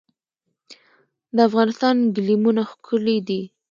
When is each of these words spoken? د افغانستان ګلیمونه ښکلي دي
د 1.35 1.37
افغانستان 1.49 1.95
ګلیمونه 2.15 2.61
ښکلي 2.71 3.17
دي 3.27 3.41